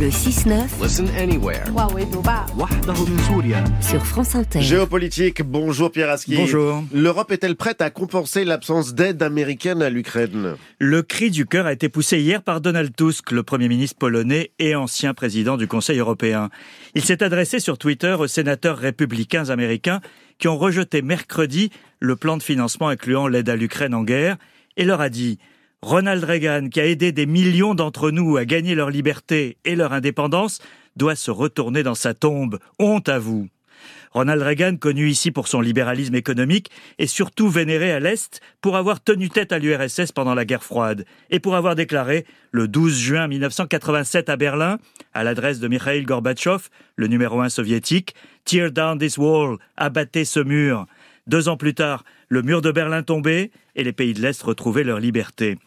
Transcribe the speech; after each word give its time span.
Le 0.00 0.08
6-9. 0.08 0.82
Listen 0.82 1.08
anywhere. 1.18 1.62
Sur 3.82 4.06
France 4.06 4.34
Inter. 4.34 4.62
Géopolitique, 4.62 5.42
bonjour 5.42 5.92
Pierre 5.92 6.08
Aski. 6.08 6.36
Bonjour. 6.36 6.82
L'Europe 6.90 7.30
est-elle 7.32 7.54
prête 7.54 7.82
à 7.82 7.90
compenser 7.90 8.46
l'absence 8.46 8.94
d'aide 8.94 9.22
américaine 9.22 9.82
à 9.82 9.90
l'Ukraine? 9.90 10.56
Le 10.78 11.02
cri 11.02 11.30
du 11.30 11.44
cœur 11.44 11.66
a 11.66 11.74
été 11.74 11.90
poussé 11.90 12.18
hier 12.18 12.42
par 12.42 12.62
Donald 12.62 12.96
Tusk, 12.96 13.30
le 13.30 13.42
Premier 13.42 13.68
ministre 13.68 13.98
polonais 13.98 14.52
et 14.58 14.74
ancien 14.74 15.12
président 15.12 15.58
du 15.58 15.68
Conseil 15.68 15.98
européen. 15.98 16.48
Il 16.94 17.04
s'est 17.04 17.22
adressé 17.22 17.60
sur 17.60 17.76
Twitter 17.76 18.16
aux 18.18 18.26
sénateurs 18.26 18.78
républicains 18.78 19.50
américains 19.50 20.00
qui 20.38 20.48
ont 20.48 20.56
rejeté 20.56 21.02
mercredi 21.02 21.68
le 21.98 22.16
plan 22.16 22.38
de 22.38 22.42
financement 22.42 22.88
incluant 22.88 23.28
l'aide 23.28 23.50
à 23.50 23.56
l'Ukraine 23.56 23.92
en 23.92 24.04
guerre 24.04 24.38
et 24.78 24.84
leur 24.86 25.02
a 25.02 25.10
dit 25.10 25.38
Ronald 25.82 26.24
Reagan, 26.24 26.68
qui 26.68 26.78
a 26.78 26.86
aidé 26.86 27.10
des 27.10 27.24
millions 27.24 27.74
d'entre 27.74 28.10
nous 28.10 28.36
à 28.36 28.44
gagner 28.44 28.74
leur 28.74 28.90
liberté 28.90 29.56
et 29.64 29.76
leur 29.76 29.94
indépendance, 29.94 30.60
doit 30.96 31.16
se 31.16 31.30
retourner 31.30 31.82
dans 31.82 31.94
sa 31.94 32.12
tombe. 32.12 32.58
Honte 32.78 33.08
à 33.08 33.18
vous. 33.18 33.48
Ronald 34.10 34.42
Reagan, 34.42 34.76
connu 34.76 35.08
ici 35.08 35.30
pour 35.30 35.48
son 35.48 35.62
libéralisme 35.62 36.16
économique, 36.16 36.70
est 36.98 37.06
surtout 37.06 37.48
vénéré 37.48 37.92
à 37.92 38.00
l'Est 38.00 38.42
pour 38.60 38.76
avoir 38.76 39.00
tenu 39.00 39.30
tête 39.30 39.52
à 39.52 39.58
l'URSS 39.58 40.12
pendant 40.12 40.34
la 40.34 40.44
guerre 40.44 40.64
froide 40.64 41.06
et 41.30 41.40
pour 41.40 41.56
avoir 41.56 41.76
déclaré, 41.76 42.26
le 42.50 42.68
12 42.68 42.98
juin 42.98 43.28
1987 43.28 44.28
à 44.28 44.36
Berlin, 44.36 44.78
à 45.14 45.24
l'adresse 45.24 45.60
de 45.60 45.68
Mikhail 45.68 46.02
Gorbatchev, 46.02 46.68
le 46.96 47.06
numéro 47.06 47.40
un 47.40 47.48
soviétique, 47.48 48.14
Tear 48.44 48.70
down 48.70 48.98
this 48.98 49.16
wall, 49.16 49.56
abattez 49.76 50.24
ce 50.24 50.40
mur. 50.40 50.86
Deux 51.30 51.48
ans 51.48 51.56
plus 51.56 51.74
tard, 51.74 52.02
le 52.28 52.42
mur 52.42 52.60
de 52.60 52.72
Berlin 52.72 53.04
tombait 53.04 53.52
et 53.76 53.84
les 53.84 53.92
pays 53.92 54.14
de 54.14 54.20
l'Est 54.20 54.42
retrouvaient 54.42 54.82
leur 54.82 54.98
liberté. 54.98 55.58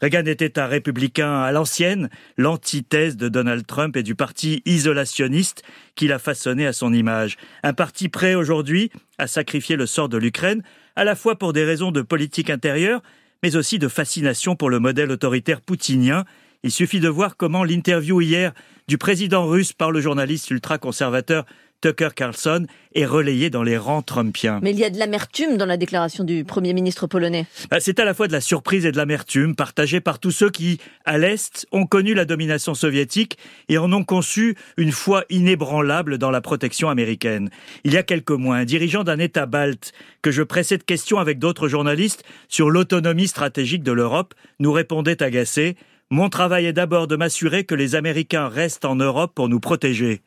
Reagan 0.00 0.26
était 0.26 0.58
un 0.58 0.66
républicain 0.66 1.42
à 1.42 1.52
l'ancienne, 1.52 2.10
l'antithèse 2.36 3.16
de 3.16 3.28
Donald 3.28 3.64
Trump 3.64 3.96
et 3.96 4.02
du 4.02 4.16
parti 4.16 4.62
isolationniste 4.66 5.62
qu'il 5.94 6.10
a 6.10 6.18
façonné 6.18 6.66
à 6.66 6.72
son 6.72 6.92
image. 6.92 7.36
Un 7.62 7.72
parti 7.72 8.08
prêt 8.08 8.34
aujourd'hui 8.34 8.90
à 9.16 9.28
sacrifier 9.28 9.76
le 9.76 9.86
sort 9.86 10.08
de 10.08 10.18
l'Ukraine, 10.18 10.64
à 10.96 11.04
la 11.04 11.14
fois 11.14 11.38
pour 11.38 11.52
des 11.52 11.62
raisons 11.62 11.92
de 11.92 12.02
politique 12.02 12.50
intérieure, 12.50 13.00
mais 13.44 13.54
aussi 13.54 13.78
de 13.78 13.86
fascination 13.86 14.56
pour 14.56 14.70
le 14.70 14.80
modèle 14.80 15.12
autoritaire 15.12 15.60
poutinien. 15.60 16.24
Il 16.64 16.72
suffit 16.72 16.98
de 16.98 17.08
voir 17.08 17.36
comment 17.36 17.62
l'interview 17.62 18.20
hier 18.20 18.52
du 18.88 18.98
président 18.98 19.46
russe 19.46 19.72
par 19.72 19.92
le 19.92 20.00
journaliste 20.00 20.50
ultra-conservateur 20.50 21.46
Tucker 21.82 22.10
Carlson 22.14 22.66
est 22.94 23.04
relayé 23.04 23.50
dans 23.50 23.62
les 23.62 23.76
rangs 23.76 24.02
trumpiens. 24.02 24.60
Mais 24.62 24.70
il 24.70 24.78
y 24.78 24.84
a 24.84 24.90
de 24.90 24.98
l'amertume 24.98 25.56
dans 25.56 25.66
la 25.66 25.76
déclaration 25.76 26.24
du 26.24 26.44
Premier 26.44 26.72
ministre 26.72 27.06
polonais. 27.06 27.46
Bah, 27.70 27.78
c'est 27.80 27.98
à 28.00 28.04
la 28.04 28.14
fois 28.14 28.28
de 28.28 28.32
la 28.32 28.40
surprise 28.40 28.86
et 28.86 28.92
de 28.92 28.96
l'amertume 28.96 29.54
partagée 29.54 30.00
par 30.00 30.18
tous 30.18 30.30
ceux 30.30 30.50
qui, 30.50 30.78
à 31.04 31.18
l'Est, 31.18 31.66
ont 31.72 31.86
connu 31.86 32.14
la 32.14 32.24
domination 32.24 32.74
soviétique 32.74 33.36
et 33.68 33.78
en 33.78 33.92
ont 33.92 34.04
conçu 34.04 34.56
une 34.76 34.92
foi 34.92 35.24
inébranlable 35.28 36.18
dans 36.18 36.30
la 36.30 36.40
protection 36.40 36.88
américaine. 36.88 37.50
Il 37.84 37.92
y 37.92 37.96
a 37.96 38.02
quelques 38.02 38.30
mois, 38.30 38.56
un 38.56 38.64
dirigeant 38.64 39.04
d'un 39.04 39.18
État 39.18 39.46
balte 39.46 39.92
que 40.22 40.30
je 40.30 40.42
pressais 40.42 40.78
de 40.78 40.84
questions 40.84 41.18
avec 41.18 41.38
d'autres 41.38 41.66
journalistes 41.68 42.24
sur 42.48 42.70
l'autonomie 42.70 43.26
stratégique 43.28 43.82
de 43.82 43.92
l'Europe 43.92 44.34
nous 44.60 44.72
répondait 44.72 45.22
agacé 45.22 45.76
mon 46.12 46.28
travail 46.28 46.66
est 46.66 46.74
d'abord 46.74 47.06
de 47.06 47.16
m'assurer 47.16 47.64
que 47.64 47.74
les 47.74 47.94
Américains 47.94 48.46
restent 48.46 48.84
en 48.84 48.96
Europe 48.96 49.32
pour 49.34 49.48
nous 49.48 49.60
protéger. 49.60 50.20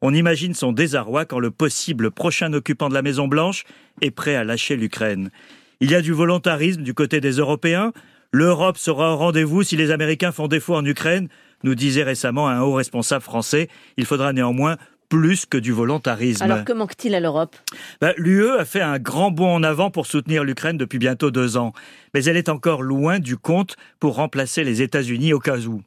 On 0.00 0.14
imagine 0.14 0.54
son 0.54 0.70
désarroi 0.70 1.24
quand 1.24 1.40
le 1.40 1.50
possible 1.50 2.12
prochain 2.12 2.52
occupant 2.52 2.88
de 2.88 2.94
la 2.94 3.02
Maison 3.02 3.26
Blanche 3.26 3.64
est 4.02 4.12
prêt 4.12 4.36
à 4.36 4.44
lâcher 4.44 4.76
l'Ukraine. 4.76 5.32
Il 5.80 5.90
y 5.90 5.96
a 5.96 6.00
du 6.00 6.12
volontarisme 6.12 6.84
du 6.84 6.94
côté 6.94 7.20
des 7.20 7.32
Européens. 7.38 7.92
L'Europe 8.30 8.78
sera 8.78 9.14
au 9.14 9.16
rendez-vous 9.16 9.64
si 9.64 9.76
les 9.76 9.90
Américains 9.90 10.30
font 10.30 10.46
défaut 10.46 10.76
en 10.76 10.84
Ukraine, 10.84 11.26
nous 11.64 11.74
disait 11.74 12.04
récemment 12.04 12.48
un 12.48 12.60
haut 12.60 12.74
responsable 12.74 13.24
français. 13.24 13.68
Il 13.96 14.06
faudra 14.06 14.32
néanmoins 14.32 14.76
plus 15.12 15.44
que 15.44 15.58
du 15.58 15.72
volontarisme. 15.72 16.42
Alors 16.42 16.64
que 16.64 16.72
manque-t-il 16.72 17.14
à 17.14 17.20
l'Europe? 17.20 17.54
Bah, 18.00 18.14
L'UE 18.16 18.52
a 18.58 18.64
fait 18.64 18.80
un 18.80 18.98
grand 18.98 19.30
bond 19.30 19.56
en 19.56 19.62
avant 19.62 19.90
pour 19.90 20.06
soutenir 20.06 20.42
l'Ukraine 20.42 20.78
depuis 20.78 20.98
bientôt 20.98 21.30
deux 21.30 21.58
ans, 21.58 21.74
mais 22.14 22.24
elle 22.24 22.38
est 22.38 22.48
encore 22.48 22.80
loin 22.80 23.18
du 23.18 23.36
compte 23.36 23.76
pour 24.00 24.14
remplacer 24.14 24.64
les 24.64 24.80
États-Unis 24.80 25.34
au 25.34 25.38
cas 25.38 25.58
où. 25.58 25.82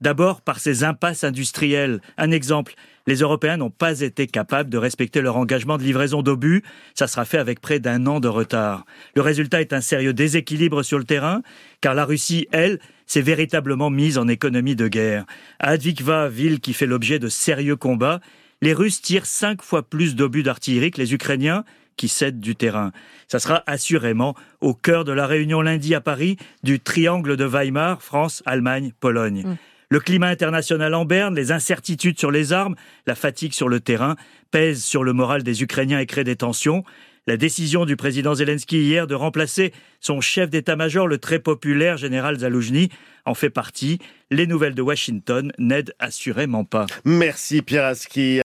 D'abord 0.00 0.40
par 0.40 0.60
ses 0.60 0.82
impasses 0.82 1.24
industrielles. 1.24 2.00
Un 2.16 2.30
exemple, 2.30 2.72
les 3.06 3.16
Européens 3.16 3.58
n'ont 3.58 3.68
pas 3.68 4.00
été 4.00 4.26
capables 4.26 4.70
de 4.70 4.78
respecter 4.78 5.20
leur 5.20 5.36
engagement 5.36 5.76
de 5.76 5.82
livraison 5.82 6.22
d'obus. 6.22 6.62
Ça 6.94 7.06
sera 7.06 7.26
fait 7.26 7.36
avec 7.36 7.60
près 7.60 7.80
d'un 7.80 8.06
an 8.06 8.18
de 8.18 8.28
retard. 8.28 8.86
Le 9.14 9.20
résultat 9.20 9.60
est 9.60 9.74
un 9.74 9.82
sérieux 9.82 10.14
déséquilibre 10.14 10.82
sur 10.82 10.96
le 10.96 11.04
terrain, 11.04 11.42
car 11.82 11.94
la 11.94 12.06
Russie, 12.06 12.48
elle, 12.50 12.78
s'est 13.04 13.20
véritablement 13.20 13.90
mise 13.90 14.16
en 14.16 14.26
économie 14.26 14.76
de 14.76 14.88
guerre. 14.88 15.26
À 15.58 15.72
Advikva, 15.72 16.30
ville 16.30 16.60
qui 16.60 16.72
fait 16.72 16.86
l'objet 16.86 17.18
de 17.18 17.28
sérieux 17.28 17.76
combats, 17.76 18.20
les 18.62 18.72
Russes 18.72 19.00
tirent 19.00 19.26
cinq 19.26 19.62
fois 19.62 19.82
plus 19.82 20.14
d'obus 20.14 20.42
d'artillerie 20.42 20.90
que 20.90 21.00
les 21.00 21.14
Ukrainiens 21.14 21.64
qui 21.96 22.08
cèdent 22.08 22.40
du 22.40 22.56
terrain. 22.56 22.92
Ça 23.28 23.38
sera 23.38 23.62
assurément 23.66 24.34
au 24.60 24.74
cœur 24.74 25.04
de 25.04 25.12
la 25.12 25.26
réunion 25.26 25.60
lundi 25.60 25.94
à 25.94 26.00
Paris 26.00 26.36
du 26.62 26.80
triangle 26.80 27.36
de 27.36 27.44
Weimar, 27.44 28.02
France, 28.02 28.42
Allemagne, 28.46 28.92
Pologne. 29.00 29.44
Mm. 29.44 29.56
Le 29.92 30.00
climat 30.00 30.28
international 30.28 30.94
en 30.94 31.04
berne, 31.04 31.34
les 31.34 31.52
incertitudes 31.52 32.18
sur 32.18 32.30
les 32.30 32.52
armes, 32.52 32.76
la 33.06 33.16
fatigue 33.16 33.52
sur 33.52 33.68
le 33.68 33.80
terrain 33.80 34.14
pèsent 34.50 34.84
sur 34.84 35.02
le 35.04 35.12
moral 35.12 35.42
des 35.42 35.62
Ukrainiens 35.62 35.98
et 35.98 36.06
créent 36.06 36.24
des 36.24 36.36
tensions. 36.36 36.84
La 37.26 37.36
décision 37.36 37.84
du 37.84 37.96
président 37.96 38.34
Zelensky 38.34 38.80
hier 38.80 39.06
de 39.06 39.14
remplacer 39.14 39.72
son 40.00 40.20
chef 40.20 40.50
d'état-major, 40.50 41.06
le 41.06 41.18
très 41.18 41.38
populaire 41.38 41.96
général 41.96 42.38
Zaloujny, 42.38 42.88
en 43.26 43.34
fait 43.34 43.50
partie. 43.50 43.98
Les 44.30 44.46
nouvelles 44.46 44.74
de 44.74 44.82
Washington 44.82 45.52
n'aident 45.58 45.94
assurément 45.98 46.64
pas. 46.64 46.86
Merci 47.04 47.62
Pierre 47.62 47.84
Aski. 47.84 48.40